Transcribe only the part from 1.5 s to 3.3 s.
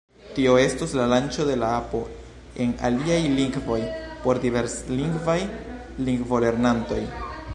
la apo en aliaj